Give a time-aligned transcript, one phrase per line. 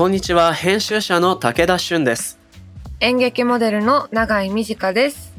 [0.00, 0.54] こんにちは。
[0.54, 2.38] 編集者の武田俊です。
[3.00, 5.34] 演劇モデルの永井美智香です。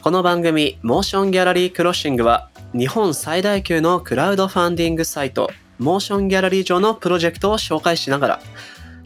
[0.00, 8.40] この番組モーションギャラリークロッシングは日本最大級のクラウドファンディングサイトモーションギャラリー上のプロジェクトを紹介しながら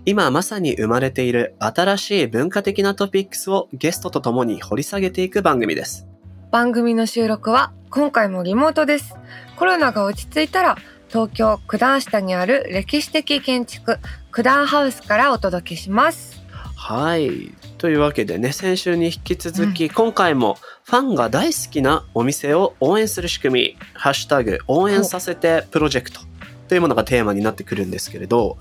[0.07, 6.07] 今まさに生まれている新しい文化的なトピックスをゲストと共に掘り下げていく番組です。
[6.53, 9.17] 番組の収録は今回もリモートです。
[9.57, 10.77] コロナが落ち着いたら
[11.11, 13.99] 東京九段下にある歴史的建築
[14.31, 16.41] 九段ハウスからお届けします。
[16.77, 17.53] はい。
[17.79, 26.21] というわけでね先週に引き続き、うん、今回もファンが大好きなお店を応援する仕組み「ハッシュタグ応援させてプロジェクト」
[26.69, 28.59] というものがテーマになってくるんですけれど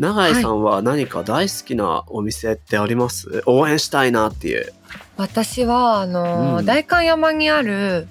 [0.00, 4.72] 永井さんは何か大好きなお店ってあります、はい、応援したいなっていう。
[5.16, 8.08] 私はあの、うん、代官山にある、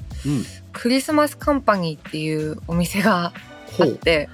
[0.72, 3.34] クリスマスカンパニーっていうお店が
[3.80, 4.30] あって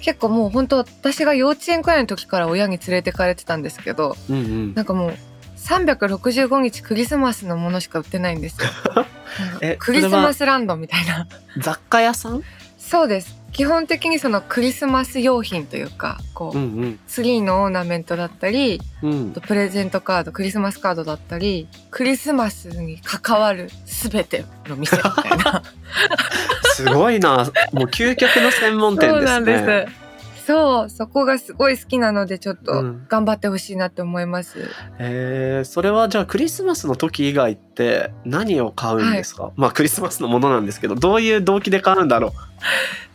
[0.00, 5.14] 結構もう本当私が幼稚園くらいの時から親に連れてかれてたんですけど、うんうん、なんかもう
[5.56, 8.68] 365日クリスマスのものしか売ってないんですよ。
[9.78, 11.28] クリスマスランドみたいな。
[11.58, 12.42] 雑貨屋さん？
[12.78, 25.62] そうです基本的にそのクリスマス用品というかこう、うんうん、ツリーのオーナメントだったり、うん、プレゼントカードクリスマスカードだったりクリスマスに関わる全ての店みたいな。
[26.74, 27.50] すごいな。
[27.72, 29.20] もう究極の専門店ですね。
[29.20, 30.09] そうなんです
[30.50, 32.72] そうそこがすごい好きなのでちょっと
[33.08, 34.66] 頑張ってほしいなって思います、うん、
[34.98, 42.32] えー、それはじゃあクリスマスの時以外って何を買うんですか、はい、まあクリスマスのものなんですけどどういう動機で買うんだろ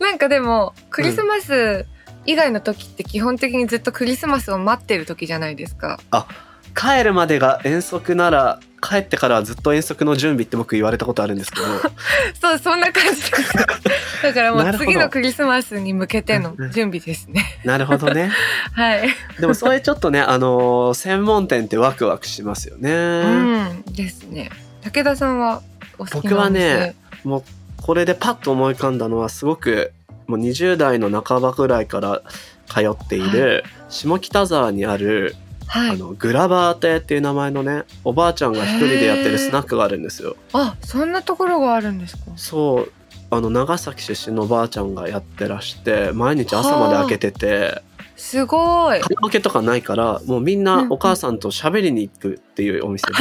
[0.02, 1.84] なんかでもクリスマス
[2.24, 6.00] 以外の時って基本的にずっとクリスマスを待ってる時じゃないですか。
[6.10, 6.26] あ
[6.74, 11.66] 帰るまでが遠足なら帰ってからはずっと遠足の準備って僕言われたことあるんですけど。
[12.40, 13.22] そうそんな感じ
[14.22, 17.44] だからもう次のクリスマスに向けての準備ですね。
[17.64, 18.30] なるほどね。
[18.72, 19.08] はい。
[19.40, 22.90] でもそれちょっとねあの専門店ってワクワクしますよね。
[22.90, 24.50] うんですね。
[24.82, 25.62] 武田さんは
[25.98, 27.42] お好き僕はねもう
[27.82, 29.92] これでパッと思い浮かんだのはすごく
[30.26, 32.22] もう20代の半ばぐらいから
[32.66, 35.36] 通っている下北沢にある
[35.68, 40.36] はい、あのグラバー亭っていう名前のねおばあちゃんが一人でやってるスナックがあるんですよ。
[40.52, 42.22] あそんなところがあるんですか？
[42.36, 42.92] そう。
[43.28, 47.82] あの長崎出身のおばあちゃんがやってらして毎日朝まで開けてて。
[48.14, 49.00] すごい。
[49.00, 53.12] カラオケとかないからもうみんなお母さんと喋りに行くっていうお店で、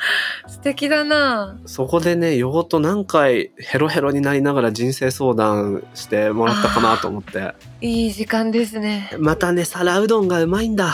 [0.48, 1.58] 素敵だな。
[1.66, 7.54] そこでねよと何回ヘロヘロになりながら人生相談してもらったかなと思って。
[7.82, 9.10] いい時間ですね。
[9.18, 10.86] またね皿うどんがうまいんだ。
[10.86, 10.92] わ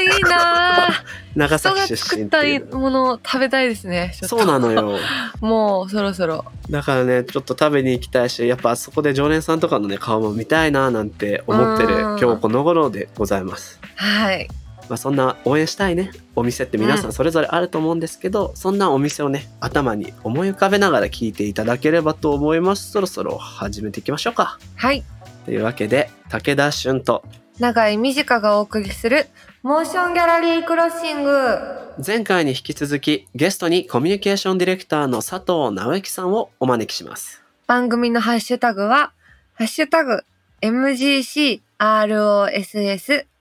[0.00, 0.88] ーいいな
[1.36, 4.98] 長崎出身作ったものを食べたいですねそうなのよ。
[5.40, 6.44] もうそろそろ。
[6.68, 13.78] だからねちょっと食べに行きたいしやっぱあそこで常連さんとかのね顔も見たいななんて思ってる今日この頃でございます。
[13.94, 14.48] はい
[14.88, 22.90] まあ、そんな応援したいねお店って皆さんそれぞれあると思うんですけど、うん、そんなお店をね頭に思い浮かべながら聞いていただければと思います。
[22.90, 24.58] そろそろ始めていきましょうか。
[24.76, 25.02] はい。
[25.44, 27.24] というわけで武田俊と
[27.58, 29.26] 永井美智香がお送りする
[29.62, 31.58] モーションギャラリークロッシング。
[32.04, 37.42] 前回に引き続きゲストにコミュニケーションディレクターの佐藤直之さんをお招きします。
[37.66, 39.12] 番組のハッシュタグは
[39.54, 40.22] ハッシュタグ
[40.60, 41.66] MGCROSS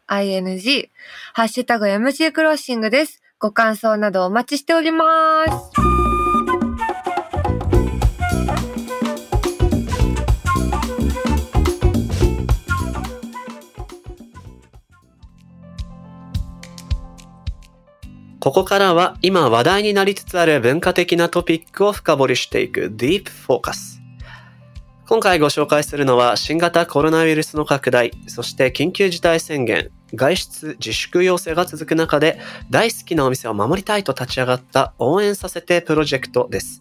[0.08, 0.90] ing、
[1.34, 3.22] ハッシュタグ MC クロッシングです。
[3.40, 5.96] ご感想などお待ちしております。
[18.46, 23.95] ここからは今話題になりつつある文化的なトピックを深掘りしていく Deep Focus。
[25.08, 32.40] 今回ご紹介するのは新型コロナウイルスの拡大、そして緊急事態宣言、外出自粛要請が続く中で
[32.72, 36.80] 大好きなお店を守りたいと立ち上がった応援させてプロジェクトです。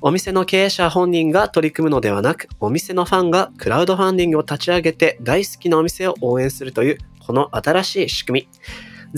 [0.00, 8.48] お店の経営者本人が取り組むのではなく、お店のファンがクラウドファンディングを立ち上げて大好きなお店を応援するというこの新しい仕組み。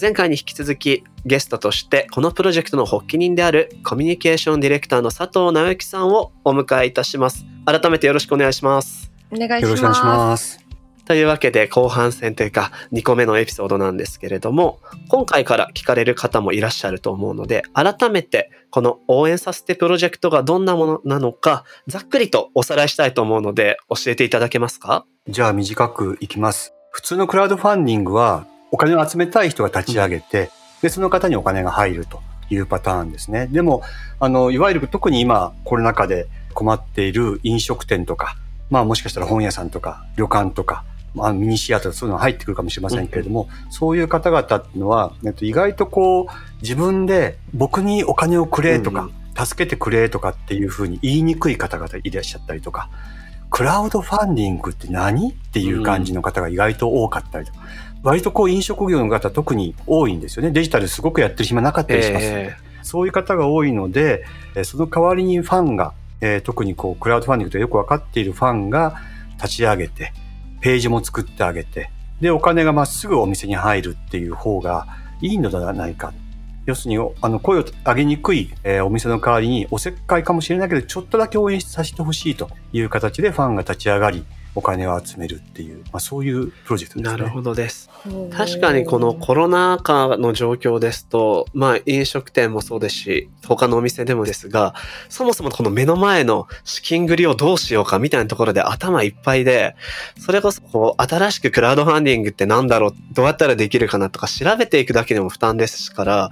[0.01, 7.45] 前回に引き続きゲストとしてこのプロジェクトの発起人であるコミュニケーションディレクターの佐藤直之さんをお迎えいたします。
[7.65, 9.11] 改めてよろしくお願いします。
[9.31, 10.65] お願いします。
[11.05, 25.07] というわけで後半戦というか2個目のエピソードなんですけれども今回から聞かれる方もいらっしゃると思うので改めてこの応援させてプロジェクトがどんなものなのかざっくりとおさらいしたいと思うので教えていただけますか？
[25.27, 26.75] じゃあ短くいきます。
[26.91, 30.51] 普通のクラウドファンディングはお金を集めたい人が立ち上げて、
[30.83, 32.21] で、その方にお金が入ると
[32.51, 33.47] いうパターンですね。
[33.49, 33.83] でも、
[34.21, 38.37] あの、いわゆる特に今コロナ禍で困っている飲食店とか、
[38.71, 40.85] まあもしかしたら本屋さんとか旅館とか、
[41.15, 46.27] まあ、ミニシアターそういうの入ってくるかもしれませんけれども、うん、そういう方々っていうのは、えっと、意外とこう、
[46.61, 52.91] 自分で僕にお金をくれとか、うん助けてくれとかっていうふうに言いにくい方々いらっしゃったりとか、
[53.51, 57.61] クラウドファンディングって何っていう感じの方が意外と多かったりとか、
[58.03, 60.51] 割とこう飲食業の方特に多いんですよね。
[60.51, 64.25] デジタルすごくやってる暇なかったりします、えー、そういう方が多いので、
[64.65, 69.01] その代わりにファンが、えー、特にこうクラウドファンディングとよくわかっているファンが
[69.37, 70.13] 立ち上げて、
[70.61, 71.91] ページも作ってあげて、
[72.21, 74.87] で、お金がまっすぐお店に入るっていう方が
[75.21, 76.13] いいのではないか。
[76.67, 84.25] 要するに、あの、声を上げにくい、えー、お店の代わりに、おせっかいかもしれないけど、ちょっとだけ応援させてほしいという形でファンが立ち上がり、
[84.59, 87.19] お金を集めるっていう、まあ、そういうプロジェクトですね。
[87.19, 87.89] なるほどです。
[88.37, 94.75] 確かにこのコロナ禍の状況ですと、まあ飲食店もそうですし、他のお店でもですが、
[95.09, 99.77] そもそもこの目の前の資金繰りをどうしようかみたいなところで頭いっぱいで、
[100.19, 106.31] それこそこう新しくクラウドファンディングってなんだろう、どうやったらできるかなとか調べていくだけでも負担ですから、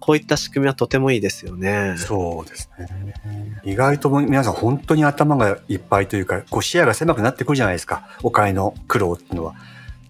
[0.00, 1.94] こういった仕組みはとてもいいですよね。
[1.96, 2.86] そうですね。
[3.64, 8.08] 意外と皆さん本当に頭がいっぱいというか、こう視野が狭くなってくるじゃないですか。
[8.22, 9.54] お金の苦労っていうのは。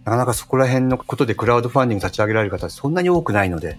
[0.04, 3.76] なかなかそこら辺のことでクラウドファンディング立ち上げられる方そんなに多くないので、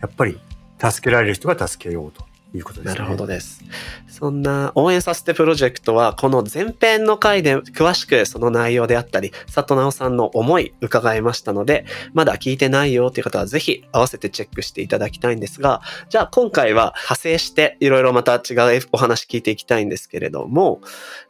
[0.00, 0.38] やっぱり
[0.78, 2.24] 助けられる人が助けようと
[2.54, 2.98] いうことですね。
[3.00, 3.62] なるほどです。
[4.08, 20.80] そんな応援させてプロジェクトは、この前編の回で詳しくその内容であったり、佐藤直さんの思い伺いましたので、まだ聞いてないよという方はぜひ合わせてチェックしていただきたいんですが、じゃあ今回は派生していろいろまた違うお話聞いていきたいんですけれども、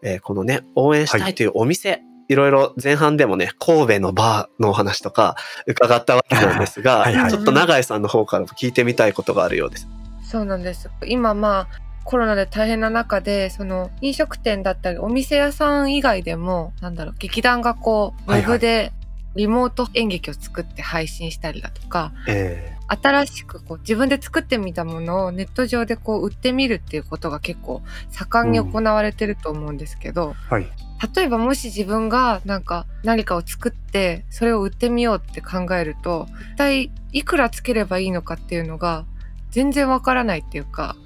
[0.02, 5.36] えー、このね、応援したいというお店、はいいろいろ前半でもね、神戸のバーのお話とか
[5.66, 9.88] 伺ったわけなんですが、はいはい、ちょっと永井さんの方からも聞いてみたいことがあるようです。
[10.34, 10.90] そうなんです。
[11.06, 18.92] 今まあコロナで大変な中で、その飲食店だったりお店屋さん以外でも、なんだろう、劇団がこう、ウェブで
[19.36, 30.66] リモート演劇を作って配信したりだとか、えー、新しくこう自分で作ってみたものをネット上でこう売ってみるっていうことが結構盛んに行われてると思うんですけど、うんはい、
[31.14, 39.04] 例えばもし自分がなんか何かを作ってそれを売ってみようって考えると一体いくらつければいいのかっていうのが
[39.54, 40.96] 全然わからないっていうか、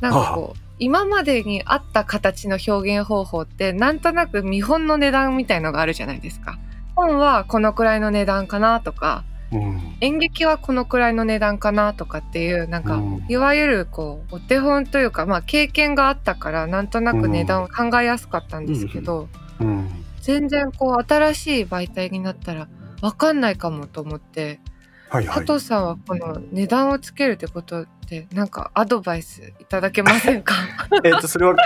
[0.00, 6.58] なんかこう、今までにあった形の表現方法ってなんとなく見本の値段みたいのがあるじゃないですか。
[6.96, 19.28] 本はこのくらいの値段かなとか、うん、演劇はこのくらいの値段かなとかっていうなんか、うん、いわゆるこうお手本というかまあ経験があったからなんとなく値段を考えやすかったんですけど、
[19.60, 19.90] うん、
[20.22, 22.68] 全然こう新しい媒体になったら
[23.02, 24.60] 分かんないかもと思って
[25.10, 30.54] はいはい、佐藤さんはこの値段をつけるってことってなんかアドバイスいただけませんか？
[31.04, 31.56] えっとそれは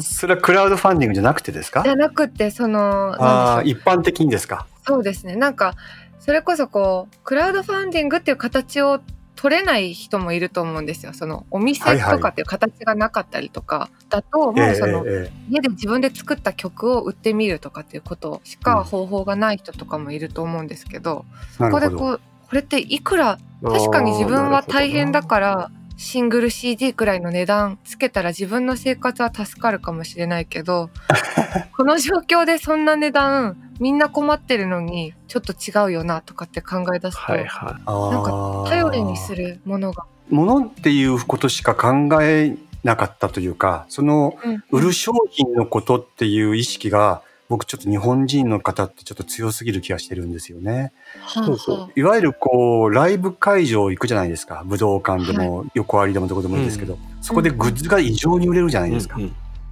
[0.00, 1.82] それはクラウドファンディングじゃなくてですか？
[1.82, 4.66] じゃなくてそのあ一般的にですか？
[4.86, 5.36] そうですね。
[5.36, 5.74] なんか
[6.18, 9.00] それこそこうクラウドファンディングっていう形を
[9.34, 11.12] 取れない人もいると思うんですよ。
[11.14, 15.04] そのお店とかっていう形がなかったりとかだと、もうその、
[15.48, 21.24] 家で自分で作った曲を売ってみるとかっていうことしか方法がない人とかもいると思うんですけど、
[21.56, 30.90] そこでこうこれっていくら確かに自分は大変だからシングル CD くらいの値段つけたら自分の生活は助かるかもしれないけど
[31.76, 40.04] この状況でそんな値段みんな困ってるのにちょっと違うよなとかって考え出すと、はいはい、なんか頼りにするものが。
[40.30, 44.36] ものっていうことしか考えなかったというかその
[44.70, 50.92] 売る商品のことっていう意識が僕ちょっと日本人の方ってちょっと強すぎる気がしてるんですよね。
[51.26, 59.18] そうそういわゆるこうライブ会場行くじゃないですか武道館でも、横ありでもどこでもいいですけど、うん、そこでグッズが異常に売れるじゃないですか。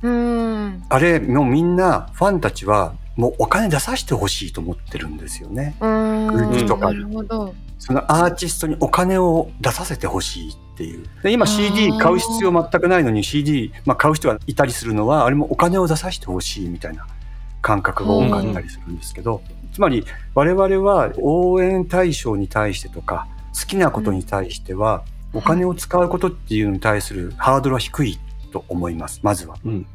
[0.02, 5.74] うん、あれもうみんなファンたちはもうお金出させてほしいと思ってるんですよね。
[5.80, 6.92] グッズとか
[7.78, 11.06] そのアーティストにお金を出させてほしいっていう。
[11.22, 17.06] で今 CD 買う必要全くないのに CD、まあ、買う人がいたりするのはあれもお金を出させてほしいみたいな。
[17.66, 19.42] 感覚が多かったりするんですけど、
[19.72, 20.04] つまり
[20.34, 23.26] 我々は応援対象に対してとか
[23.60, 25.02] 好きなことに対しては
[25.34, 28.20] お金を使うことっていうのに対するハードルは低い
[28.52, 29.56] と思いますまずは。
[29.64, 29.86] うん。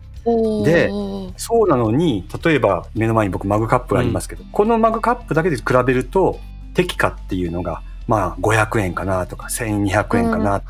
[0.65, 0.91] で
[1.37, 6.39] そうなのに例えば目の前に僕マグカップがありますけど、うん、このマグカップだけで比べると
[6.73, 10.61] 適価っていうのがまあ500円かなとか1200円かな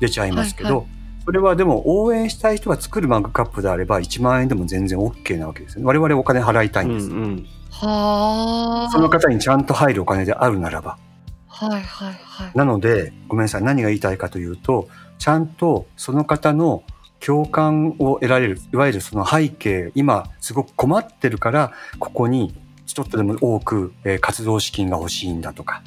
[0.00, 5.84] 出ちゃいますけど、はいはいそれはでも応援したい人が作るマグカップであれば1万円でも全然 OK なわけですね。
[5.84, 7.10] 我々お金払いたいんです。
[7.10, 10.98] うんうん、はその方にちゃんと入るお金であるならば。
[11.46, 12.52] はいはいはい。
[12.54, 13.62] なので、ごめんなさい。
[13.62, 14.88] 何が言いたいかというと、
[15.18, 16.82] ちゃんとその方の
[17.24, 22.52] 共感を得られる、いわゆるその背景、今すごく困ってるから、ここに
[22.86, 25.82] ちょっとでも多く、えー、活動資金が欲しいんだとか、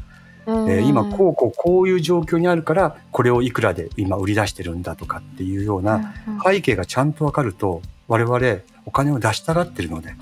[0.48, 6.14] えー、今こうこうこういう状況にあるからこれをいくらで今売り出してるんだとかっていうような
[6.46, 10.18] 背景がちゃんと分かると我々お金を出したがってるので、うん、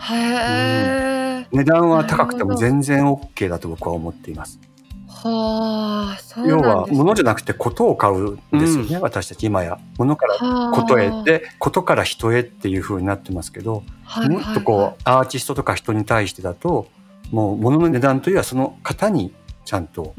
[1.52, 4.60] 値段は高くても全然 OK だと僕は思っています。
[5.08, 9.80] はあ、要は物じゃなくてことを買うんですよね、うん、私たち今や。
[9.98, 16.88] 物からことへでことから人へっていうふうになってますけど、はいはいはい、もっとこうアーティストとか人に対してだと
[17.32, 19.34] もう物の値段というよりはその方に
[19.66, 20.14] ちゃんと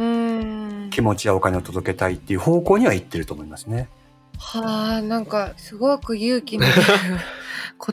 [0.91, 3.89] 気持ちやお金を届けたいっていう方向にはいってると思いますね。
[4.39, 6.67] はあ、なんかすごく勇気の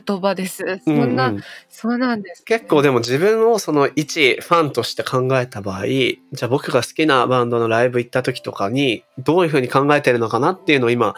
[0.06, 0.80] 言葉です。
[0.84, 11.14] そんな、うんうん、そうなんです、結構でも自分をその一ファンとして考えた場合、じゃあ僕が好きなバンドのライブ行った時とかに、どういうふうに考えてるのかなっていうのを今、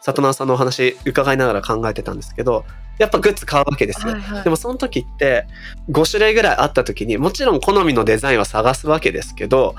[0.00, 2.64] 里直さんのお話伺いながら考えてたんですけど、
[2.98, 4.12] やっぱグッズ買うわけですよ。
[4.12, 5.46] はいはい、でもその時って
[5.90, 9.74] 5種類ぐらいあった時にもちろん好みのデザインは探すわけですけど、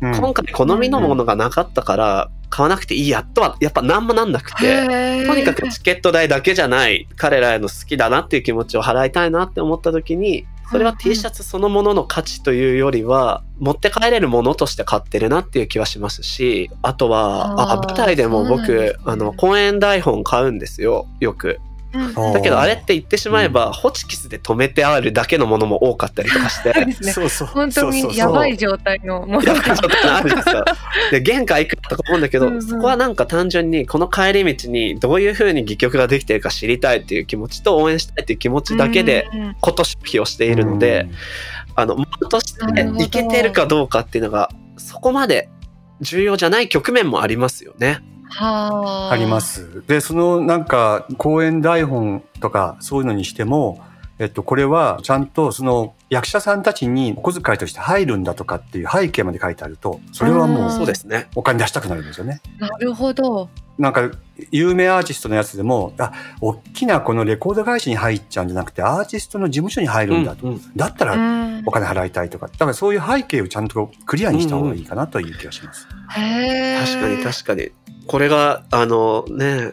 [0.00, 21.60] うん、今回好みのものがなかったから買わなくていいやとはやっぱ何もなんなくてとにかくチケット代だけじゃない彼らへの好きだなっていう気持ちを払いたいなって思った時にそれは T シャツそのものの価値というよりは持って帰れるものとして買ってるなっていう気はしますしあとはあ舞台でも僕あの公演台本買うんですよよく。
[21.92, 26.72] だけどあれって言ってしまえば、ホチキスで止めてあるだけのものも多かったりとかして。
[27.12, 27.48] そうそう。
[27.48, 29.54] 本当にやばい状態のものが。
[30.16, 30.64] あるんですよ。
[31.10, 39.28] で、原価いくらとか思うんだけど、うんうん、そこはなんか単純にこの帰り道にどういうふうに戯曲ができてるか知りたいっていう気持ちと応援したいっていう気持ちだけで、
[39.60, 41.08] こと消費をしているので、
[41.74, 45.48] あの、ものとしていけてるかどうかっていうのが、そこまで
[46.00, 48.00] 重要じゃない局面もありますよね。
[48.38, 49.84] あります。
[49.86, 53.80] で、そのなんか講演台本とかそういうのにしても、
[54.20, 61.28] えっと、これはちゃんとその役者さんたちにお小遣いとして入るんだとかっていう背景まで書いてあると、それはもう、そうですね。
[61.36, 62.42] お金出したくなるんですよね。
[62.58, 63.48] なるほど。
[63.78, 64.10] なんか、
[64.50, 70.48] 有名アーティストのやつでも、あ、大きなこのレコード会社に入っちゃうんじゃなくて、アーティストの事務所に入るんだと。
[70.48, 71.12] うんうん、だったら、
[71.64, 72.48] お金払いたいとか。
[72.48, 75.88] だからそういう背景をちゃんとクリアにした方がいいかなという気がします。
[75.90, 77.70] うんうん、へ確かに確かに。
[78.10, 79.72] これが、あのね、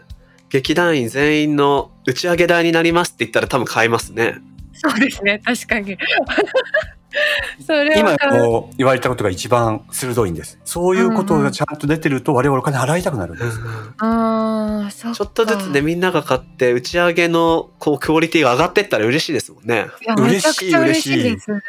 [0.49, 4.35] 劇団員全員の打ち上げ台になりますって言ったら多分買いますね。
[4.73, 5.97] そうですね、確かに。
[7.65, 10.59] それ今こう言われたことが一番鋭いんです。
[10.65, 13.59] そういうことがちゃんと出てると我々お金払いたくなるんです。
[13.97, 19.87] ああ、ちょっとずつでみんなが買って打ち上げのこうクオリティが上がってったら嬉しいですもんね。
[20.15, 21.23] 嬉しい嬉しい。
[21.23, 21.61] ですね、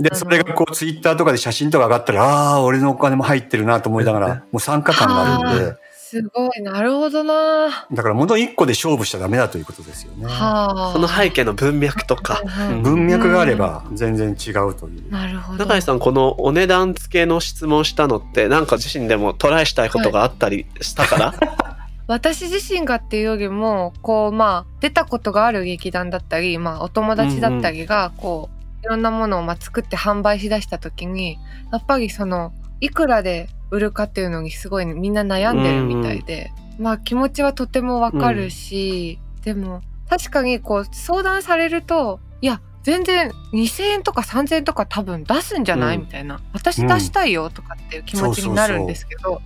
[0.00, 5.84] でそれがこうツイッターとかで写真とか上がったらああ俺のお金も入ってるなと思いながら もう参加感があるんで。
[6.14, 7.86] すごい、なるほどな。
[7.92, 10.26] だから物一個で勝負しちゃダメだということですよね。
[10.26, 10.92] はあ。
[10.92, 12.40] その背景の文脈とか。
[12.82, 15.10] 文脈があれば全然違うという。
[15.10, 15.58] なるほど。
[15.58, 21.64] 中井さん、このお値段付けの質問したのって、なんか自身でもトライしたいことがあったりしたから、は い
[22.06, 31.38] 私自身がっていうよりもこうまあ出たことがある劇団だったり、まあ、お友達だったりがこう、うんうん、いろんなものをまあ作って販売しだした時に
[31.72, 32.52] やっぱりその
[32.84, 46.42] いくらで売るかっていうのにすごいみんな悩んでるみたいで、うんうん、まあ気持ちはとてもわかるし、うん、でも確かにこう相談されるといや全然2,000円とか3,000円とか多分出すんじゃない、うん、みたいな。
[46.52, 49.40] 私出したいよとかっていう気持ちになるんですけど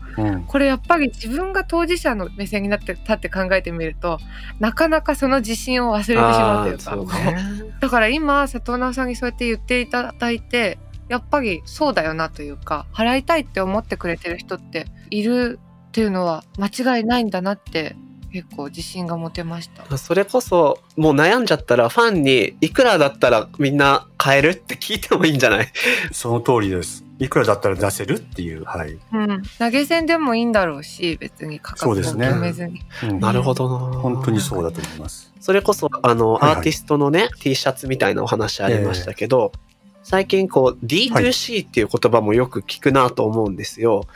[0.48, 4.18] これやっぱり自分が当事者の目線になって立って考えてみると
[4.58, 7.36] なかなかその自信を忘れてしまうというか、ね、
[7.80, 10.78] だから今佐藤直さんにそうやって言っていただいて
[11.08, 17.96] やっぱりそうだよなというか払いたいって思ってくれてる人っているっていうのは間違いないんだなって
[18.30, 19.96] 結構自信が持てました。
[19.96, 25.68] それこそもう悩んじゃったらファンにいくらだったらみんな買えるって聞いてもいいんじゃない？
[26.12, 27.04] その通りです。
[27.18, 33.98] いくらだったら出せるっていうはい、うん、投げ銭でもいいんだろうし別に価格を決めずに、ねうん、なるほどな。
[33.98, 35.32] 本当にそうだと思います。
[35.40, 39.60] それこそあの、はいはい、アーティストのね T シャツみたいなお話ありましたけど、えー
[40.08, 44.06] 最近こう D2C っていう言葉もよく聞くなと思うんですよ。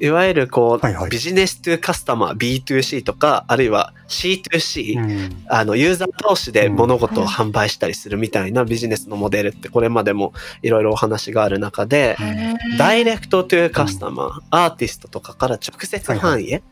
[0.00, 12.16] いわゆるこう、はいはい、ビジネストゥカスタマー B2C とか、あるいは C2C、うん、あのユーザー同士で物事を販売したりするみたいなビジネスのモデルってこれまでもいろいろお話がある中で、
[12.78, 16.62] ダイレクトトゥカスタマー、アーティストとかから直接ファンへ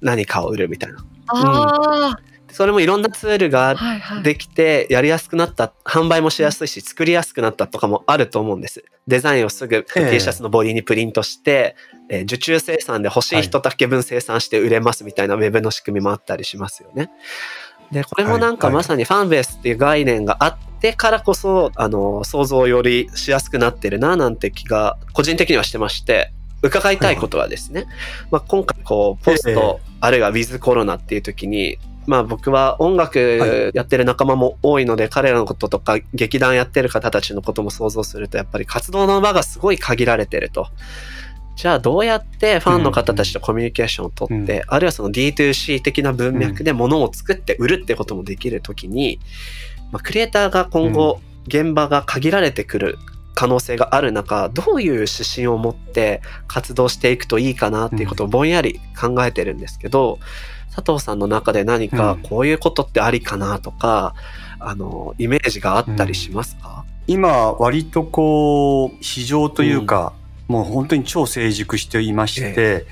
[0.00, 1.04] 何かを売るみたいな。
[1.26, 3.76] はいはいそれもいろんなツールが
[4.22, 8.84] できてやりやすくなった、販売もしやすいし作りやすくなったとかもあると思うんです。
[9.06, 11.76] デザインをすぐ T シャツのボディにプリントして、
[12.08, 17.10] えー、受注生産で欲しい人だけ分生産して売れますみたいなウェブの仕組みもあったりしますよね。
[17.92, 27.88] で、これもなんかまさにファンベースっていう概念があってからこそ、あの、想像よりしやすくなってるな、なんて気が、個人的にはしてまして、伺いたいことはですね、はい。
[28.32, 31.78] まあ、今回、こう、ポスト、あるいはウィズコロナっていう時に、
[32.08, 40.68] まあ僕は音楽やってる仲間も多いので、はい、彼らのこととか劇団やってる方たちのことも想像するとやっぱり活動の場がすごい限られてると。
[41.54, 49.20] じゃあどうやってファンの方たちとコミュニケーションをとって、うん、あるいはその D2C 的な文脈で物を作って売るってこともできるときに、
[49.90, 52.98] まあ、クリエイターが今後現場が限られてくる
[53.38, 60.18] 可能性がある中、どういう指針を持って活動していくといいかなっていうことをぼんやり考えてるんですけど、
[60.82, 64.14] 佐藤さんの中で何かこういうことってありかなとか、
[64.60, 70.12] うん、あの、イメージがあったりしますか、うん、今、割とこう、市場というか、
[70.48, 72.86] うん、もう本当に超成熟していまして、ええ、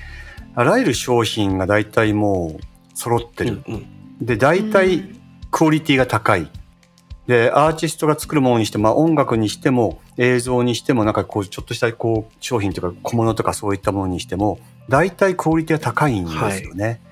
[0.54, 2.64] あらゆる商品が大体もう
[2.94, 3.62] 揃ってる。
[3.66, 5.16] うんうん、で、大体
[5.50, 6.50] クオリティが高い。
[7.26, 17.00] で、アーティストが作るものにしても、まあ、音楽にしても、映像にしても、なんかこう、ちょっとしたこう、商品というか小物とかそういったものにしても、大体クオリティが高いんですよね。
[17.02, 17.05] す、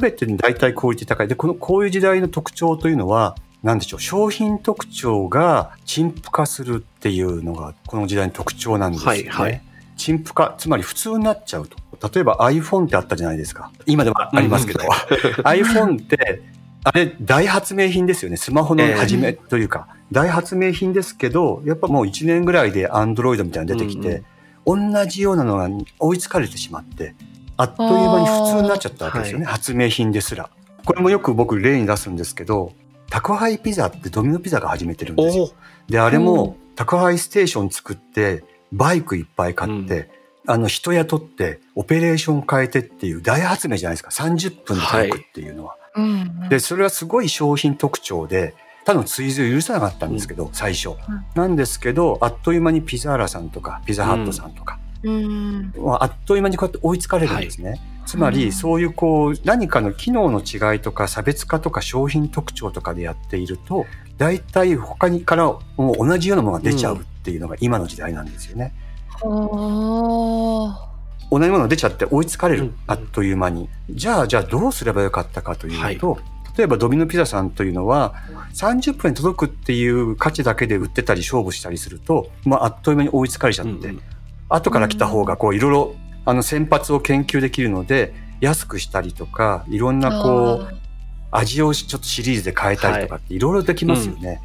[0.00, 1.28] べ、てに大体クオリティ高い。
[1.28, 9.18] で、この、こういう時代の特徴というのは、なんでしょう、商品特徴が陳腐化するっていうのが、この時代の特徴なんですよね。
[9.30, 9.62] はいはい。
[9.96, 11.76] 陳腐化、つまり普通になっちゃうと。
[12.08, 13.70] 例えば iPhone ってあったじゃないですか。
[13.84, 14.80] 今でもありますけど、
[15.44, 16.42] iPhone って
[16.82, 18.36] あれ、大発明品ですよね。
[18.38, 24.22] スマホの始めというか、えー、大発明品ですけど、やっぱもう1年ぐらいでアンドロイドみたいなの出てきて、
[24.64, 25.68] うんうん、同じようなのが
[25.98, 27.14] 追いつかれてしまって、
[27.60, 29.44] あっという間に普通になっちゃったわけですよね。
[29.44, 30.48] 発明品ですら。
[30.86, 32.72] これもよく僕例に出すんですけど、
[33.10, 35.50] 宅配ピザってドミノピザが始めてるんですよ。
[35.86, 40.08] で、あれも宅配ステーション作って、バイクいっぱい買って、
[40.46, 44.10] うん、あの人雇ってオペレーション変えてっていう大発明じゃないですか。
[44.10, 45.72] 30分で届くっていうのは。
[45.72, 45.80] はい
[46.48, 48.54] で、それはすごい商品特徴で、
[48.86, 50.96] 他の追随を許さなかったんですけど、うん、最初、うん、
[51.34, 57.70] なんですけど、あっという間にピザーラさんとか、ピザハットさんとか、うん、あっという間にこうやって追いつかれるんですね。
[57.70, 63.86] はい、つまり、そういうこう、何かの機能の違いとか、差別化とか、商品特徴とかでやっていると、
[64.18, 65.60] 大体他にからも
[65.98, 68.74] う同じようなものが出ちゃうっていうのが今の時代なんですよね。
[69.24, 69.28] う
[70.86, 70.90] ん
[71.30, 73.68] 同じものが出ちゃって追いつかれる、うん、あっという間に。
[73.88, 76.20] じゃあ、じゃあどうすればよかったかというと、はい、
[76.58, 78.14] 例えばドミノピザさんというのは、
[78.54, 84.02] 30分に届くっていう価値だけで売ってたり勝負したりすると、まあ、あっという間に追いつかれちゃって、うん、
[84.50, 90.74] 後から来た方がこういろいろあの先発を研究できるので、安くしたりとか、いろんなこう、
[91.30, 93.38] 味をちょっとシリーズで変えたりとかってい。
[93.38, 94.28] ろいろできますよね。
[94.28, 94.40] はい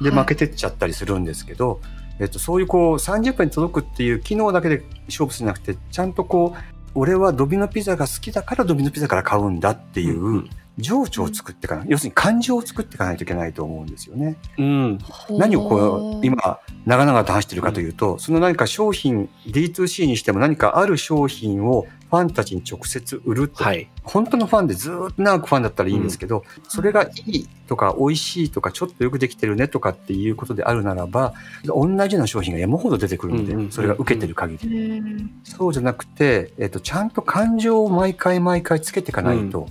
[0.00, 1.80] うん、で、負けてっちゃったりするんですけど、
[2.18, 6.60] えっと、そういうこう30分に届くっていう機能だけで勝負しなくて、ちゃんとこう、
[6.94, 10.44] 俺はドミノピザが好きだからドミノピザから買うんだっていう
[10.80, 14.36] 情緒を作っていかない、要するに感情を作っていかないといけないと思うんですよね。
[14.58, 14.98] うん、
[15.30, 31.34] 何をこう今長々と話してるかというと、その何か商品 D2C にしても何かある商品をファンたちに直接売ると、はい、本当のファンでずっと長くファンだったらいいんですけど、うん、それがいいとか美味しいとかちょっとよくできてるねとかっていうことであるならば、
[31.66, 35.30] 同じような商品が山ほど出てくるので、それが受けてる限り。
[35.44, 39.68] そうじゃなくて、えっと、ちゃんと感情を毎回毎回つけていかないと、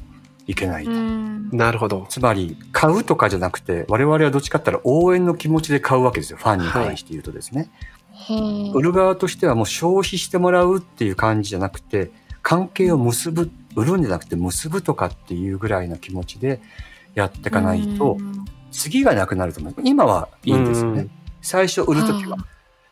[0.49, 0.89] いけないと。
[0.89, 2.07] なるほど。
[2.09, 6.37] つまり、買うとかじゃなくて、我々はどっちかって言ったら応援の気持ちで買うわけですよ。
[6.37, 7.69] ファンに関して言うとですね。
[8.11, 16.59] はい、売る側としてはもう消費してもらうっていう感じじゃなくて、関係を結ぶ、売るんじゃなくて結ぶとかっていうぐらいの気持ちで
[17.13, 18.17] やっていかないと、
[18.71, 19.75] 次がなくなると思う。
[19.83, 21.09] 今はいいんですよね。
[21.43, 22.37] 最初売るときは、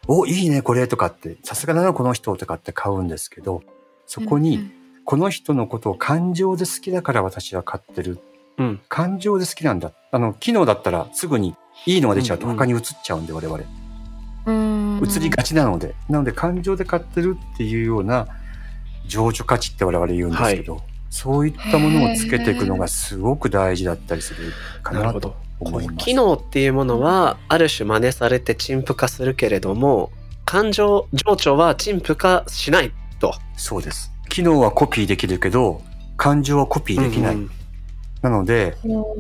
[0.07, 3.63] お、いいね、これとかって、さすがだな、この人とかって買うんですけど、
[4.05, 4.76] そこに、
[5.07, 8.19] この人のことを感情で好きだから私は買ってる。
[8.57, 9.93] うん、感情で好きなんだ。
[10.11, 13.63] あの、機能だったらすぐにいいのが出ちゃうと他に移っちゃうんで、我々。
[15.01, 15.95] 移りがちなので。
[16.09, 18.27] なので、感情で買ってるっていうような
[19.07, 24.51] 情緒価値って我々言うんですけど、はい、そういったものをつけていくのがすごく大事だったりする
[24.83, 26.05] かなと思います。
[26.05, 30.11] 機能っていうものはある種真似されて陳腐化するけれども
[30.43, 32.91] 感情情緒は陳腐化しない
[33.21, 33.33] と。
[33.55, 34.16] そうです。
[34.29, 35.81] 機能はコピーできるけど
[36.17, 37.35] 感情はコピーできない。
[37.35, 37.51] うんうん
[38.21, 38.75] なので、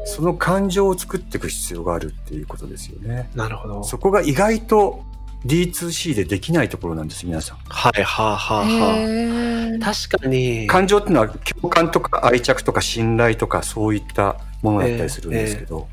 [0.05, 3.29] その感情を作っていく必要があるっていうことですよね。
[3.35, 3.83] なるほど。
[3.83, 5.05] そこが意外と
[5.45, 7.57] D2C でできないところなんです、皆さん。
[7.69, 9.85] はい、はあ、はあ、はあ。
[9.85, 10.67] 確かに。
[10.67, 15.87] 感情っていうのは共感とか愛着とか信頼とかそういったものだったりするんですけど、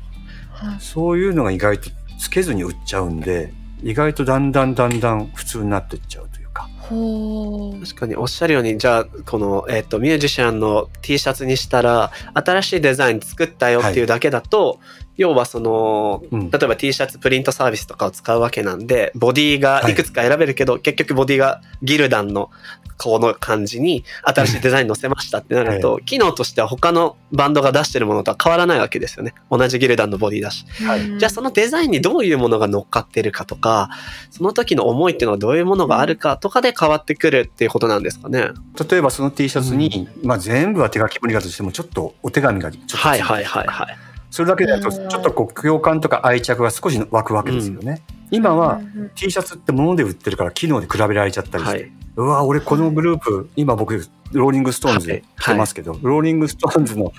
[0.63, 6.44] えーえー、そういうのが意外とつけずに売っちゃうんで、意外とだんだんだんだん普通になっていっちゃうというか。
[6.89, 19.95] 確かにおっしゃるように、じゃあ、この、えっ、ー、と、ミュージシャンの T シャツにしたら、新しいデザイン作ったよっていうだけだと、はい要はその、うん、例えば T シャツプリントサービスとかを使うわけなんで、ボディがい。
[19.95, 22.51] くつか選べるけど、はい、結局ボディがギルダンの
[22.97, 29.33] この感じに新しいデザイン載せましたってなると、はい、機能としては他のバンドが出してるものとは変わらないわけですよね。
[29.51, 30.65] 同じギルダンのボディだし。
[30.85, 33.89] はい、じゃあそのデザインにどういうものが乗っかってるかとか、
[34.31, 38.49] その時の思いっていうのはどういうものがあるかとかで変わってくるっていうことなんですかね。
[38.89, 44.04] 例えばその T シャツに、うん、まあ全部は手書き無理だとしても、ちょっとお手紙がちょっとはいはいはいはい。
[44.29, 48.01] それだけだと、ちょっとこう、共感とか愛着が少し湧くわけですよね。
[48.31, 48.81] うん、今は
[49.15, 56.03] T シャツって物で売ってるから機能で比べられちゃったりして、はい、うわ、俺このグループ、今僕、ローリングストーンズ着てますけど、はい。
[56.03, 57.13] はい、ローリングストーンズの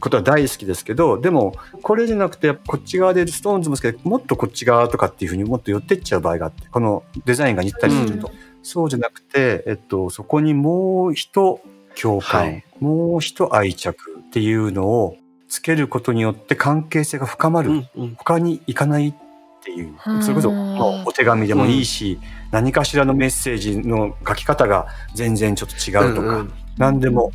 [0.00, 8.28] ことは大好きですけど、でも、これじゃなくて、こっち側でストーンズも好きで、もっとこっち側とかっていうふうにもっと寄ってっちゃう場合があって、このデザインが似たりすると。
[8.28, 11.60] うん、そうじゃなくて、えっと、そこにもう一
[12.00, 15.16] 共感、はい、もう一愛着っていうのを
[15.48, 19.14] つけることによって関係性が深まる、うんうん、他に行かないっ
[19.64, 20.50] ていう、それこそ
[21.06, 27.32] お手紙でもいいし、うん、何かしらのメッセージの書き方が全然ちょっと違うとか、うんうん、何でも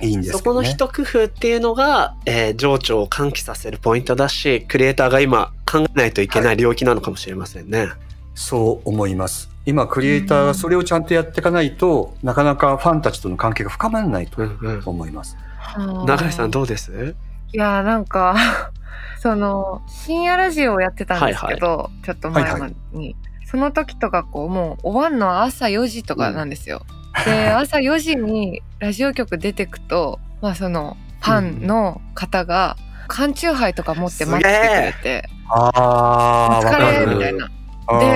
[0.00, 7.80] いいんです、ね、そこの一工夫っていうのが、えー、情緒を喚起させるポイントだし、クリエイターが今考えないといけない領域なのかもしれませんね。
[7.80, 7.90] はい、
[8.34, 9.50] そう思います。
[9.66, 14.42] 今、クリエイターがそれをちゃんとやっていかないと、なかなかファンたちとの関係が深まらないと
[14.86, 15.36] 思います。
[15.38, 17.14] うんうん永井さんどうです？
[17.52, 18.36] いやなんか
[19.18, 26.82] その深夜ラジオをやってたんですけど、はいはい、ちょっと前に、はいはい、その時とかこうもう終わんのは朝4時とかなんですよ。
[27.26, 32.76] うん、で 朝4時にラジオ局出てくとまあそのファンの方が
[33.08, 37.48] 缶チューハイとか持って待っててくれて「あお疲れ」みたいな。
[37.48, 37.54] で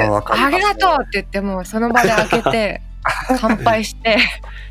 [0.13, 2.83] 「ありがとう」って言ってもその場で開けて
[3.41, 4.19] 乾杯して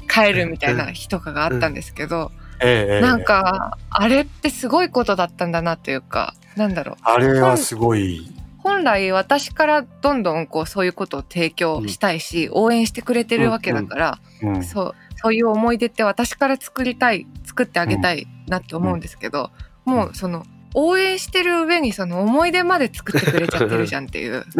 [0.07, 2.31] 帰るみたいな日とかがあったんですけど、
[2.61, 6.95] ええ、なんかあれってすごいことだったんだなというかなんだろう。
[7.03, 8.31] あれはすごい。
[8.59, 19.51] 本来私からどんどんこうそういうことを提供したいし、うん、応援してくれてるわけだから、うんうん、そうそういう思い出って私から作りたい作ってあげたいなって思うんですけど、
[19.85, 24.45] もうその応援してる上にその思い出まで作ってくれちゃってるじゃんっていう。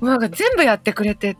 [0.02, 1.36] なんか全部やってくれて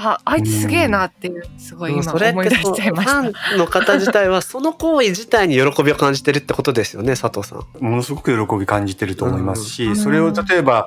[0.00, 3.22] ああいつすげえなっていう、すごい今思い出しちゃいました。
[3.22, 7.84] ファンの方自体はその行為自体に喜びを感じてるってことですよね佐藤さん。
[7.84, 10.86] ものすごく喜び感じてると思いますし、うん、それを例えば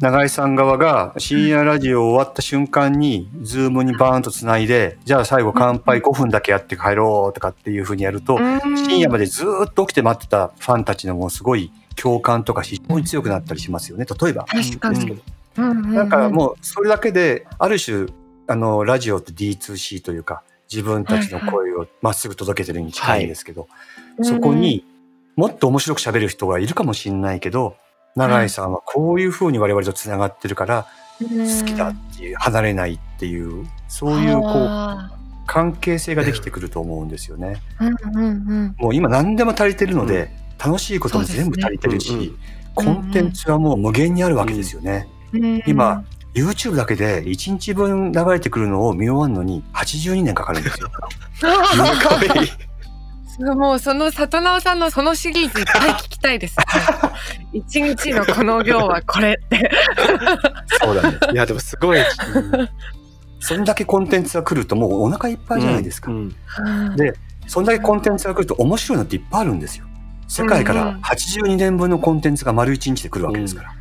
[0.00, 14.06] 永井さん側が深夜ラジオ終わった瞬間に、ズームにバーンとつないで、じゃあ最後乾杯5分だけやって帰ろうとかっていうふうにやると、深夜までずっと起きて待ってたファンたちのもすごい共感とか非常に強くなったりしますよね。
[14.06, 14.46] 例えば。
[14.46, 15.20] 確かに。
[15.58, 18.06] なんかもうそれだけで、ある種
[18.50, 23.66] あの、ラジオって D2C というか、自分たちの声をまっすぐ届けてるに近いんですけど、は
[24.22, 24.84] い、そこに
[25.36, 27.76] もっと面白く喋る人がいるかもしれないけど、
[28.16, 30.88] 永井さんはこういうふうに我々と繋がってるから
[31.20, 35.10] 好きだっていう、離れないっていう、そういうこう、
[35.46, 37.62] 関係性ができてくると思うんですよね。
[38.78, 42.36] もう今何でも足りてるので、楽しいことも全部足りてるし、
[42.74, 45.06] コンテンツはもう無限にあるわけですよね。
[45.68, 50.90] 今、YouTube だけで1日分流れてくるのを見終わるのに82年かかるんですよ。
[53.54, 56.56] もうその里直さんのそのシリーズいっぱい聞きたいです、
[57.54, 59.70] 一日のこの行はこれって。
[60.82, 61.18] そうだね。
[61.32, 62.00] いやでもすごい。
[63.40, 66.10] そんだけコンテンツが来るともうお腹いっぱいじゃないですか。
[66.10, 67.14] うんうん、で、
[67.46, 69.86] そんだけコンテンツが来ると面白いのっていっぱいあるんですよ。
[70.28, 73.72] 世界から82年分のコンテンツが丸1日で来るわけですから。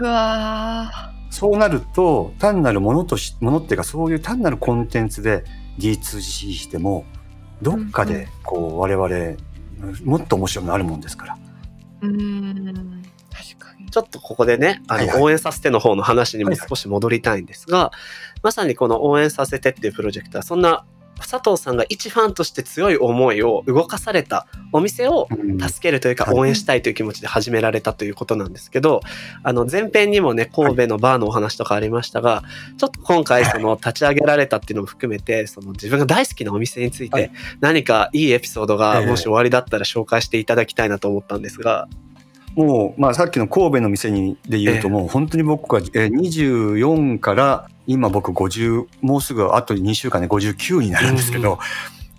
[0.00, 5.44] うん、うわそうなると、単なるものとし、ものっていうか、そういう単なるコンテンツで
[5.78, 7.04] D2C しても、
[7.62, 9.36] どっかで、こう、我々、
[10.04, 11.38] もっと面白いのあるもんですから。
[12.02, 13.02] うん。
[13.32, 13.88] 確かに。
[13.90, 17.92] ちょっとここでね、あの、応援させての方の話にも少し戻りたいんですが、
[18.42, 20.84] まさにこの応援させてっていうプロジェクトは、そんな
[21.26, 25.28] 佐藤さんが一ファンとして強い思いを動かされたお店を
[25.60, 29.00] 助けるというか応援したいという気持ちで始められたということなんですけど、
[29.42, 32.42] あの前編にもね、神戸のバーのお話とかありましたが、
[32.78, 37.30] ちょっと今回その立ち上げられたっていうのも含めて、その自分が大好きなお店について
[37.60, 41.88] 何かいいエピソードがもし終わりだったら紹介していただきたいなと思ったんですが。
[42.56, 51.58] もう、まあ、さっきの神戸の店にで言うと、もう本当に僕が24から今僕50、もうすぐあと2週間で59になるんですけど、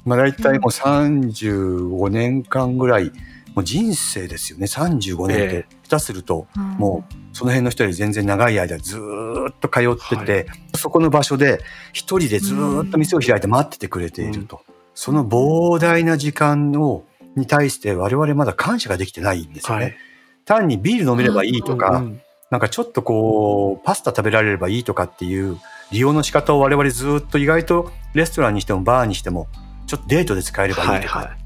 [0.06, 3.12] まあ大体もう35年間ぐらい、
[3.56, 4.66] もう人生ですよね。
[4.66, 11.62] 35年って、下手すると、もうその辺の人より全然長い間ずっと通ってて、そこの場所で
[11.94, 14.62] 一人でずっと店を開いて待っててくれていると。
[14.94, 17.06] その膨大な時間を
[17.38, 19.84] に対して我々まだ感謝ができてないんですよね。
[19.84, 19.96] はい、
[20.44, 25.58] 単にビール飲めればいいとか、うん、なんかちょっとこう、パスタ食べられればいいとかっていう
[25.92, 29.48] 利用の仕方を我々ずっと意外とレストランにしてもバーにしても、
[29.88, 31.28] ちょっとデートで使えればいいとか、はい。
[31.30, 31.38] はい、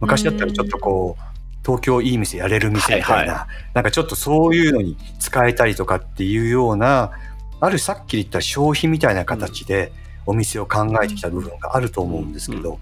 [0.00, 1.22] 昔だったらちょっとこう、
[1.62, 7.12] 東京いい店やれる店みたいな、はいはい、なんかちょっとそういうのに使えたりとかっていうような、
[7.60, 9.92] あるさっき言った消費みたいな形で
[10.24, 12.78] お店を考えてきた部分があると思うんですけど、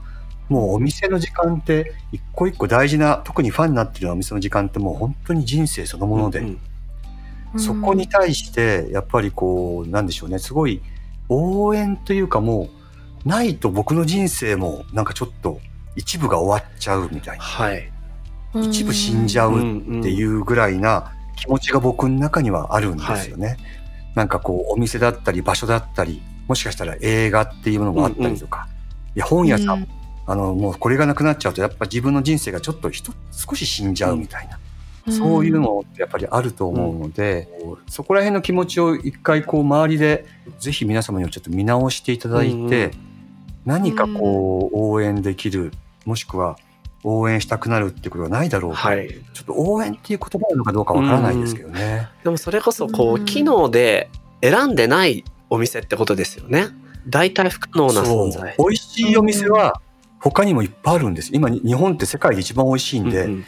[0.49, 6.47] もうお店の時間って一個一個大事な、特にファンになってるお店の時間ってもう本当に人生そのもので、
[7.57, 10.83] そこに対してやっぱりこう、なんでしょうね、すごい
[11.29, 12.69] 応援というかも
[13.25, 15.61] う、ないと僕の人生もなんかちょっと
[15.97, 17.45] 一部が終わっちゃうみたいな。
[17.45, 17.91] はい。
[18.55, 19.63] 一部死んじゃうっ
[20.03, 23.47] ていうぐらいな気持ちが僕の中にはあるんですよね。
[23.47, 23.59] はい、
[24.15, 29.89] なんかこうお店だったり場所だったりもしかしたら映画っていうものもあったりとか、うんうん、いや本屋さん、うん、
[30.27, 34.61] あのもうこれがなくなっちゃうとやっぱ自分の人生がちょっと少し死んじゃうみたいな、うん、
[35.13, 40.27] そういうのってやっぱりあると思うので、うん、そこら辺の気持ちを一回こう周りで
[40.59, 42.93] ぜひ皆様にもちょっと見直していただいて、うんうん、
[43.67, 45.73] 何かこう応援できる
[46.05, 46.59] もしくは
[47.05, 52.09] 応援したくなるってことがないだろうはい、ちょっと応援っていう言葉なのかどうかわからないですけどね。
[52.25, 54.11] でもそれこそこう機能で
[54.43, 56.69] 選んでないお店ってことですよね。
[57.09, 58.55] 大体不可能な存在。
[58.59, 59.81] 美味しいお店は
[60.21, 61.31] 他にもいっぱいあるんです。
[61.33, 63.45] 今日本って世界で一番美味しいんで、うんうん、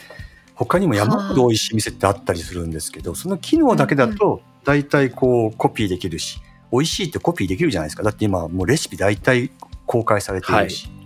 [0.61, 8.03] 他にも山ほど美味しい店ってあったりするんですけど、その機能だけだと大体こうコピーできるし、美味しいってコピーできるじゃないですか。
[8.03, 9.51] だって今もうレシピ大体
[9.87, 10.87] 公開されているし。
[10.87, 11.01] はい。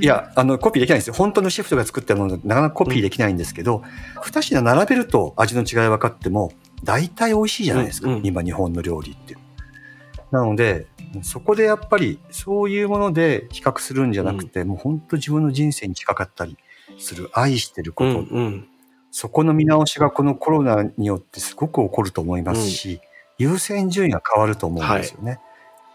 [0.00, 1.14] いやあのコピーできないんですよ。
[1.14, 3.82] 本当のシェフが作ったものなかなかコピーできないんですけど、うん、
[4.20, 6.52] 2品並べると味の違い分かっても
[6.84, 9.36] 大体美味しいじゃないですか、うんうん、今日本の料理って。
[10.30, 10.86] なので
[11.22, 16.58] そこでやっぱりそういうもので比較するんじゃなくて、うん、もう本当自分の人生に近かったり
[16.98, 18.68] する愛してること、うんうん、
[19.10, 23.00] そこの見直しがこのコロナによってすごく起こると思いますし、
[23.38, 25.30] うん、優先順位が変わると思うんですよね。
[25.30, 25.40] はい。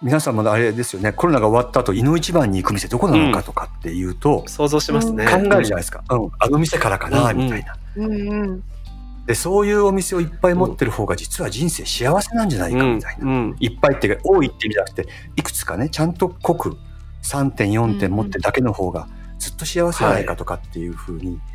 [0.03, 1.13] 皆さんもあれですよね。
[1.13, 5.25] コロナが終わった後井の一番に行く店どこなのかとかっていうと、うん、想像しますね。
[5.25, 8.63] 考えるじゃないですか、うん、あの店からかな、みたいな、うんうん、
[9.25, 16.77] でそういうお店をいっぱい持ってる方が実は人生幸せなんじゃないかみたいな、うん、いっぱいっていうか多いって意味じゃなくていくつかねちゃんと濃く
[17.23, 19.07] 3点4点持ってるだけの方が
[19.43, 21.53] ずっと幸せじゃないかとかっていうふうに、はい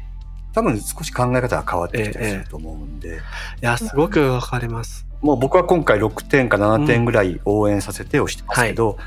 [0.58, 3.10] 多分少し考え方が変わってきたりすると思うんで。
[3.10, 3.20] ええ、い
[3.60, 5.06] や、すごくわかります。
[5.20, 9.06] もう僕は今回6点か7点ぐらい応援させてをしてますけど、うんはい、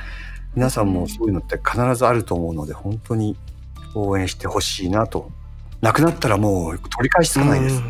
[0.56, 3.36] 皆さんもそういうのって必ずあると思うので、本当に
[3.96, 5.30] 応援してほしいなと。
[5.82, 7.84] なくなったらもう取り返しつかないです。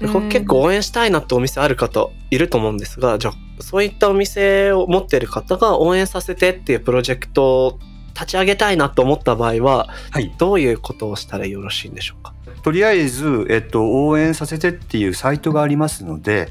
[0.00, 7.78] うん、結構応援したいなってお店ある方いると思うんですが、じゃあそういったお店を持ってる方が応援させてっていうプロジェクトを
[8.18, 12.32] 立ち上げたいなと思った場合は、はい、どういうことをしたらよろしいんでしょうか？
[12.62, 16.48] とりあえず、えっと、応援させてっていうサイトがありますので、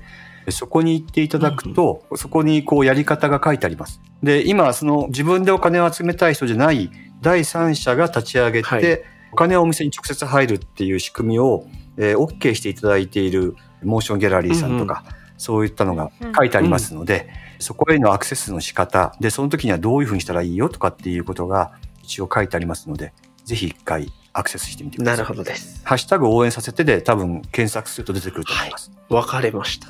[0.50, 4.00] そこに行っていただくと、うんうん、そこにこうやり方が書いてあります。
[4.22, 9.02] で、今、その自分でお金を集めたい人じゃない第三者が立ち上げて、はい、
[9.34, 11.66] お金をお店に直接入るっていう仕組みを、
[11.98, 21.72] えー、OK していただいているモーションギャラリーさんとか、うんうん、そういったのが書いてありますので、うんうん、そこへのアクセスの仕方で、その時にはどういうふうにしたらいいよとかっていうことが
[22.04, 23.12] 一応書いてありますので、
[23.44, 25.18] ぜひ一回アクセスしてみてください。
[25.18, 25.82] なるほどです。
[25.84, 28.92] ハッシュタグ応援させてで多分検索すると出てくると思います。
[29.10, 29.88] わ、はい、かりました。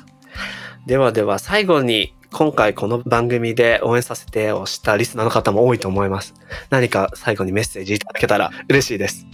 [0.86, 6.32] ではでは最後に今回この番組で応援させてをしたリスナーの方も多いと思います。
[6.70, 9.26] 何か最後にメッセージいただけたら嬉しいです。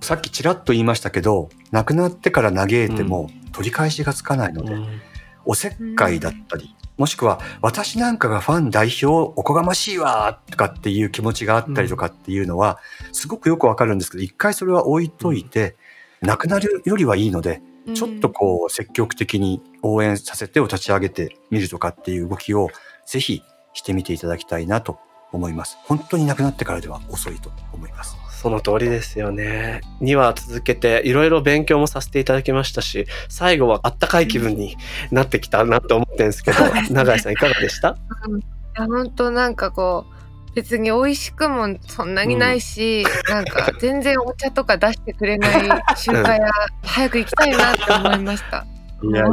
[0.00, 5.00] さっきちらっと言いましたけど、亡くなってから嘆いても取り返しがつかないので、うん、
[5.44, 12.78] おせっかいだったり、もしくは私なんかがファン代表おこがましいわとかっていう気持ちがあったりとかっていうのは、
[13.12, 15.76] すごくよくわかるんですけど、一回それは置いといて、
[16.20, 17.62] 亡くなるよりはいいので、
[17.94, 22.68] ちょっとこう積極的に応援させてを立ち上げてみるとかっていう動きを
[23.06, 24.98] ぜひしてみていただきたいなと
[25.32, 25.78] 思います。
[25.84, 28.16] 本当に亡くなってからでは遅いと思います。
[28.40, 29.80] その通りですよね。
[30.00, 34.76] 2話続けていろいろ勉強もさせていただきましたし、最後はあったかい気分に
[35.10, 36.58] なってきたなと思ってるんですけど、
[36.90, 37.96] 永井さんいかがでした、
[38.28, 38.44] うん、い
[38.76, 46.48] や本当なんかこう別に美味しくもそんなにないし、うん、なんか全然お茶とか出してくれない集会屋、
[46.84, 48.64] 早く行きたいなって思いました。
[49.02, 49.28] いやいや、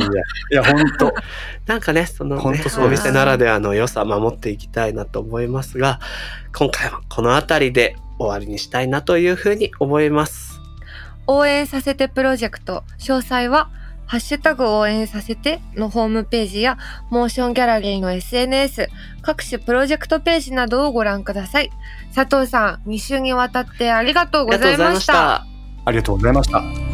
[0.52, 1.14] いや本当。
[1.66, 2.42] なんかね、その、ね、
[2.80, 6.00] お店ならではの良さ守っていきたいなと思いますが、
[6.56, 10.60] 今回はこの辺りで終わりにしたいなというふうに思います。
[11.28, 13.70] 応援させてプロジェクト、詳細は
[14.08, 16.78] ハッシュタグ応援させてのホームページや、
[17.10, 18.90] モーションギャラリーの SNS、
[19.22, 21.72] 各種プロジェクトページなどをご覧ください。
[22.14, 25.46] 佐藤さん、2週にわたってありがとうございました。
[25.86, 26.85] ありがとうございました。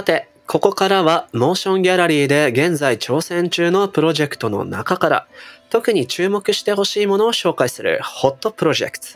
[0.00, 5.26] さて、ここからはモーションギャラリーで現在挑戦中のプロジェクトの中から
[5.68, 9.06] 特に注目してほしいものを紹介するホットプロジェクト。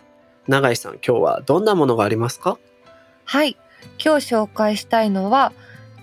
[0.47, 2.59] 永井さん、今日はどんなものがありますか？
[3.25, 3.57] はい、
[3.99, 5.55] 今日紹介したいのは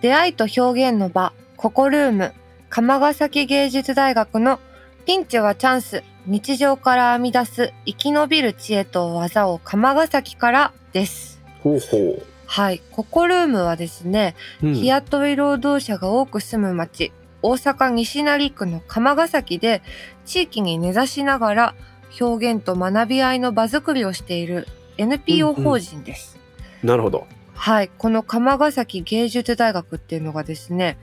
[0.02, 2.34] 出会いと表現の場ココルーム
[2.72, 4.60] 釜ヶ崎芸術大学の
[5.06, 11.40] ピンチはチャンス日常から編み出す生き延びる知恵と技を釜ヶ崎からです。
[11.62, 12.26] ほうほう。
[12.52, 12.82] はい。
[12.92, 19.82] ココルームはですね、うん、日雇い労働者が多く住む町、大阪西成区の釜ヶ崎で
[20.26, 21.76] 地域に根ざしながら
[22.20, 26.38] 表現と学び合いの場づくりをしている NPO 法人です。
[26.60, 27.26] うんうん、なるほど。
[27.54, 27.88] はい。
[27.98, 30.98] この釜ヶ崎芸術大学っていうのがですね、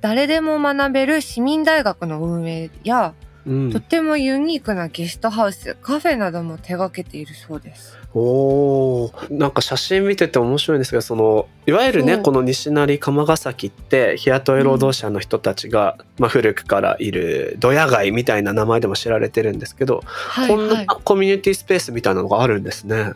[0.00, 3.14] 誰でも学べる市民大学の運営や、
[3.48, 7.96] うん、とてもユニークなゲストハウス、カフェなども手掛けているそうです。
[8.14, 23.12] おなんか写真見てて面白いんですけどそのいわゆるねこの西成釜ヶ崎って日雇い労働者の人たちが、うん、まあ、古くからいるドヤ街みたいな名前でも知られてるんですけど、はいはい、こんなコミュニティスペースみたいなのがあるんですね。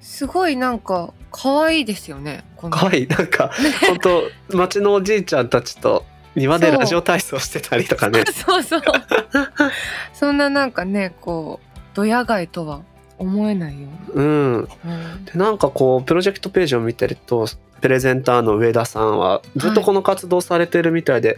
[0.00, 2.44] すごいなんか可愛いですよね。
[2.56, 3.50] 可愛いなんか
[3.88, 4.22] 本当
[4.56, 6.04] 町のおじいちゃんたちと
[6.36, 8.24] 庭でラジオ体操してたりとかね。
[8.46, 8.82] そうそう
[10.12, 12.82] そんななんかねこうドヤ街とは
[13.18, 13.88] 思えないよ。
[14.12, 14.56] うん。
[14.58, 17.46] うん、でなんかこうプロジェクトページを見てると
[17.80, 21.34] プレゼンターの上田さんはずっとこの活動されてるみたいで、は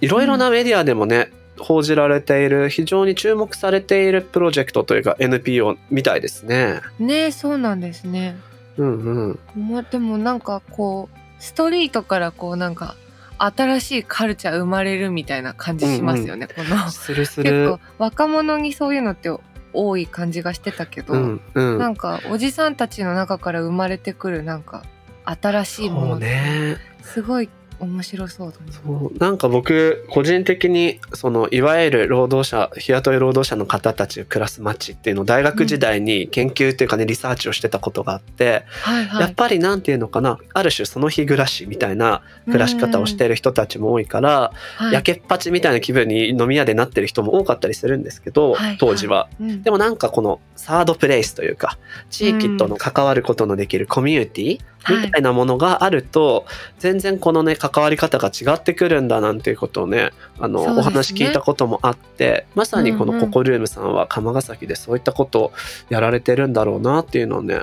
[0.00, 6.80] い、いろいろなメディアでもね、うん、報じられている非常に注目されているプロジェクトというか NPO みたいですね。
[6.98, 8.36] ねそうなんですね。
[8.78, 9.84] うんうん。
[9.90, 12.96] でもなんかこうストリートからこうなんか
[13.42, 16.90] 新しいカルチャー生まれるみたいな感じしますよね、うんうん、この。
[16.90, 17.50] するする。
[17.50, 19.30] 結構若者にそういうのって
[19.72, 24.84] 多い感じがしてたけど、うんうん、なんかおじさんたちの中から生まれてくるなんか
[25.24, 26.78] 新しいものね。
[27.02, 27.48] すごい
[27.80, 29.18] 面白そうだねそう。
[29.18, 51.78] なんか僕個人的にそのいわゆる労働者日雇い労働者の方たちが暮らす街っていうのを大学時代に研究っていうかね、リサーチをしてたことがあって、はいはい、やっぱりなんていうのかなある種その日暮らしみたいな暮らし方をしている人たちも多いから、はい、焼けっぱちみたいな気分に飲み屋でなってる人も多かったりするんですけど、はいはい、当時は、うん、でもなんかこのサードプレイスというか
[52.10, 56.46] 地域との関わることのできるコミュニティみたいなものがあると、
[56.78, 65.52] 全然このね関わり方が違ってくるんだなんていうことをねあの、ね、お話聞いたこともあってまさにこのココルームさんは釜ヶ崎でそういったことを
[65.90, 67.62] やられてるんだろうなっていうのをね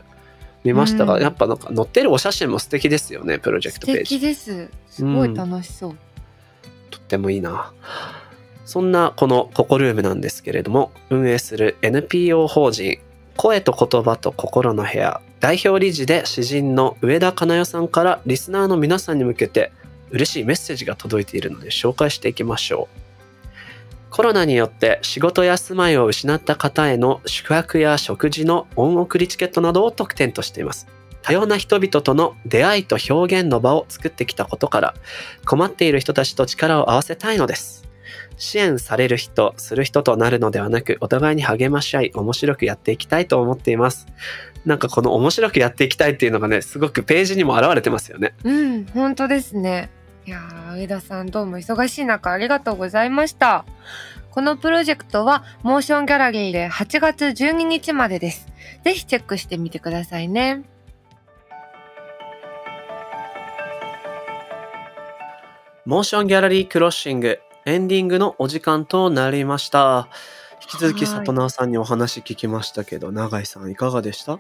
[0.64, 4.06] 見ましたが、うん、やっぱなんか載ってるお写真も素敵ですよねプロジェクトページ。
[4.06, 4.70] 素敵です。
[4.90, 5.98] すごい楽しそう、うん、
[6.92, 7.72] とってもいいな。
[8.66, 13.00] そんなこのココルームなんですけれども運営する NPO 法人
[13.38, 19.72] 声と言葉と心の部屋代表理事で詩人の上田かな代さんからリスナーの皆さんに向けて
[20.10, 23.08] 嬉しいメッセージが届いているので紹介していきましょう。
[24.10, 30.88] コロナによって仕事や住まいを失った方への宿泊や食事の恩送りチケットなどを特典としています。
[31.22, 34.94] 多様な人々との出会いと表現の場を作ってきたことから
[35.46, 37.87] 困っている人たちと力を合わせたいのです。
[38.38, 44.08] 支援される人、する人となるのではなく、お互いに励まし合い、面白くやっていきたいと思っています。
[44.66, 48.34] なんかこの面白くやっていきたいっていうのがね、すごくページにも表れてますよね。
[48.44, 49.90] うん、本当ですね。
[50.28, 50.42] いや
[50.76, 53.64] 上田さんどうも忙しい中ありがとうございました。
[54.32, 58.46] このプロジェクトはモーションギャラリーで8月12日までです。
[58.84, 60.64] ぜひチェックしてみてくださいね。
[65.86, 70.08] モーションギャラリークロッシングエンディングのお時間となりました。
[70.62, 74.36] 引き続き里直さんにお話聞きましたけど、永井さんいかがでした？
[74.36, 74.40] い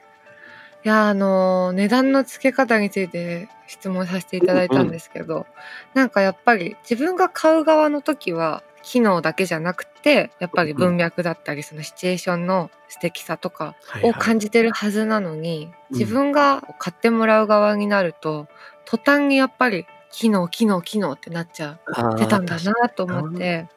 [0.83, 5.45] や、あの、値段の付け方について質問させていただいたんですけど、うんうん、
[5.93, 18.47] なんかやっぱり自分が買う側の時は、機能だけじゃなくて、やっぱり文脈だったり、そのシチュエーションの素敵さとかを感じてるはずなのに、自分が買ってもらう側になると、
[18.85, 19.85] 途端にやっぱり
[20.17, 23.67] 機能機能機能ってなっちゃってたんだなと思って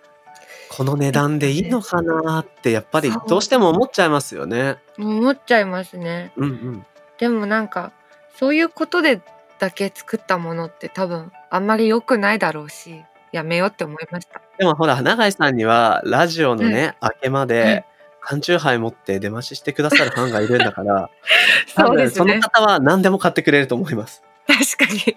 [0.71, 4.79] この値段でいいのかなってやっぱりどうしても思っちゃいますよね。
[4.99, 6.33] 思っちゃいますね。
[6.37, 6.87] うんうん、
[7.19, 7.93] でもなんか
[8.39, 9.21] そういうことで
[9.59, 14.41] だけ作ったものって多分あんまり良くないだろうしやめようって思いました。
[14.57, 17.85] でもほら永井さんにはラジオのね、うん、明けまで、
[18.23, 21.11] 缶チューハイ持って出待ちしてくださるファンがいるんだから
[21.77, 24.23] そうです、ね、その方は何でも買ってくれると思います。
[24.47, 25.17] 確かに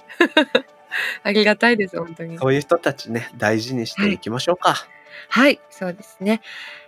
[1.24, 2.38] ありがたいです、本当に。
[2.38, 4.74] そういう人たちね、大事にしていきましょうか。
[4.74, 4.88] はい、
[5.30, 6.42] はい、そうですね。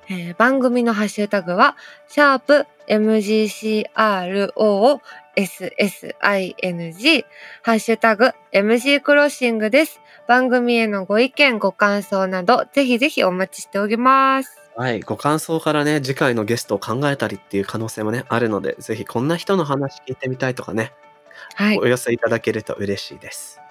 [0.07, 1.75] えー、番組のハッシュタグは、
[2.07, 3.93] シャープ MGCROSSING、
[7.63, 9.99] ハッシュタグ MG クロッシングです。
[10.27, 14.65] 番組へのご意見、ご感想など、ぜひぜひお待ちしております。
[14.75, 20.91] はい、ご感想からね、次回のゲストを考えたりっていう可能性もね、あるので、ぜひこんな人の話聞いてみたいとかね、
[21.55, 23.61] はい、お寄せいただけると嬉しいです。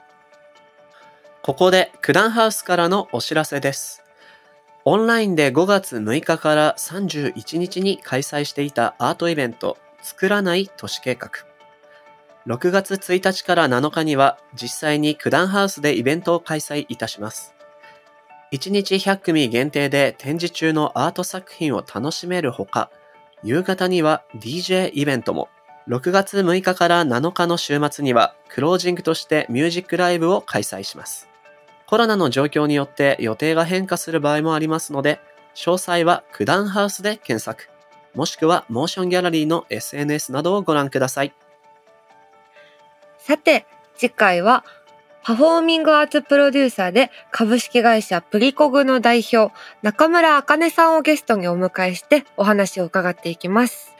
[1.45, 4.03] ここで、九段ハウスからのお知らせです。
[4.86, 11.28] オンラインで5月6日から31日に開催していたアートイベント、作らない都市計画。
[12.47, 17.55] 6月1日から7日には実際に九段ハウスでイベントを開催いたします。
[18.53, 22.90] 1日100組限定で展示中のアート作品を楽しめるほか、
[23.42, 25.51] 夕方には DJ イベントも、
[25.88, 31.34] 6月6日から7日の週末にはクロージングとしてミュージックライブを開催します。
[31.87, 35.20] コロナの状況によって予定が変化する場合もありますので、
[35.55, 37.68] 詳細は九段ハウスで検索、
[38.14, 41.32] もしくはモーションギャラリーの SNS などをご覧ください。
[43.18, 43.66] さて、
[43.97, 44.64] 次回は
[45.22, 53.95] パフォーミングアーツプロデューサーで株式会社プリコグの代表中村茜さんをゲストにお迎えしてお話を伺っていきます。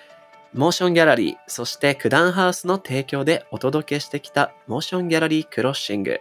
[0.53, 6.21] モーションギャラリー、そして九段ハウスの提供でお届けしてきたモーションギャラリークロッシング。